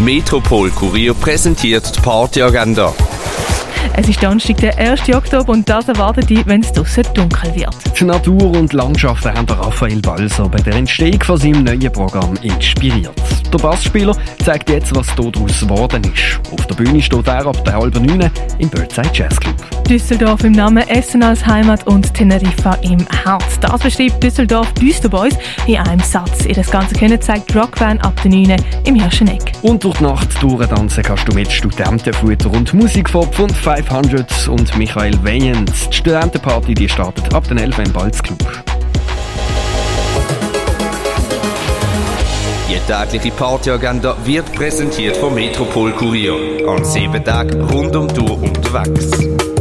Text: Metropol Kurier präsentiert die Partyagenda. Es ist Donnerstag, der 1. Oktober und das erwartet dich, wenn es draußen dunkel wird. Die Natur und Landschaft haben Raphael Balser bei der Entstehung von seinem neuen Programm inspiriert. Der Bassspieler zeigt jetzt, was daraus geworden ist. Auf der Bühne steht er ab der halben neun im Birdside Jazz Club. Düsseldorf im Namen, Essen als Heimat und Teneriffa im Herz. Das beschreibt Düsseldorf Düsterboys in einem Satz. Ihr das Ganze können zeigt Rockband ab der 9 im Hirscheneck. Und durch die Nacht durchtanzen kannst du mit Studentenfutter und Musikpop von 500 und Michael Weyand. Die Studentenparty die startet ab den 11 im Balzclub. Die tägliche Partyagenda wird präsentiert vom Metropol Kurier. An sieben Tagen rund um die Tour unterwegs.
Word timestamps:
Metropol 0.00 0.70
Kurier 0.70 1.14
präsentiert 1.14 1.96
die 1.96 2.00
Partyagenda. 2.00 2.92
Es 3.94 4.08
ist 4.08 4.22
Donnerstag, 4.22 4.56
der 4.58 4.78
1. 4.78 5.08
Oktober 5.14 5.52
und 5.52 5.68
das 5.68 5.88
erwartet 5.88 6.30
dich, 6.30 6.46
wenn 6.46 6.62
es 6.62 6.72
draußen 6.72 7.04
dunkel 7.14 7.54
wird. 7.54 7.74
Die 7.98 8.04
Natur 8.04 8.50
und 8.56 8.72
Landschaft 8.72 9.24
haben 9.26 9.46
Raphael 9.46 10.00
Balser 10.00 10.48
bei 10.48 10.58
der 10.58 10.74
Entstehung 10.76 11.22
von 11.22 11.36
seinem 11.36 11.64
neuen 11.64 11.92
Programm 11.92 12.34
inspiriert. 12.42 13.12
Der 13.52 13.58
Bassspieler 13.58 14.16
zeigt 14.44 14.70
jetzt, 14.70 14.94
was 14.96 15.06
daraus 15.14 15.60
geworden 15.60 16.02
ist. 16.04 16.40
Auf 16.52 16.66
der 16.66 16.74
Bühne 16.74 17.02
steht 17.02 17.26
er 17.26 17.46
ab 17.46 17.64
der 17.64 17.74
halben 17.74 18.04
neun 18.04 18.30
im 18.58 18.70
Birdside 18.70 19.10
Jazz 19.12 19.38
Club. 19.38 19.61
Düsseldorf 19.92 20.42
im 20.42 20.52
Namen, 20.52 20.88
Essen 20.88 21.22
als 21.22 21.44
Heimat 21.44 21.86
und 21.86 22.14
Teneriffa 22.14 22.78
im 22.80 23.06
Herz. 23.24 23.60
Das 23.60 23.78
beschreibt 23.78 24.24
Düsseldorf 24.24 24.72
Düsterboys 24.72 25.36
in 25.66 25.76
einem 25.76 26.00
Satz. 26.00 26.46
Ihr 26.46 26.54
das 26.54 26.70
Ganze 26.70 26.94
können 26.94 27.20
zeigt 27.20 27.54
Rockband 27.54 28.02
ab 28.02 28.14
der 28.24 28.30
9 28.30 28.56
im 28.86 28.94
Hirscheneck. 28.94 29.52
Und 29.60 29.84
durch 29.84 29.98
die 29.98 30.04
Nacht 30.04 30.42
durchtanzen 30.42 31.02
kannst 31.02 31.28
du 31.28 31.34
mit 31.34 31.52
Studentenfutter 31.52 32.50
und 32.52 32.72
Musikpop 32.72 33.34
von 33.34 33.50
500 33.50 34.48
und 34.48 34.74
Michael 34.78 35.12
Weyand. 35.22 35.70
Die 35.90 35.94
Studentenparty 35.94 36.72
die 36.72 36.88
startet 36.88 37.34
ab 37.34 37.46
den 37.48 37.58
11 37.58 37.78
im 37.80 37.92
Balzclub. 37.92 38.64
Die 42.66 42.78
tägliche 42.90 43.30
Partyagenda 43.36 44.16
wird 44.24 44.50
präsentiert 44.54 45.18
vom 45.18 45.34
Metropol 45.34 45.92
Kurier. 45.92 46.66
An 46.66 46.82
sieben 46.82 47.22
Tagen 47.22 47.60
rund 47.60 47.94
um 47.94 48.08
die 48.08 48.14
Tour 48.14 48.42
unterwegs. 48.42 49.51